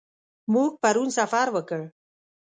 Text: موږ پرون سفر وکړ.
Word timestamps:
موږ 0.53 0.71
پرون 0.81 1.09
سفر 1.17 1.47
وکړ. 1.51 1.81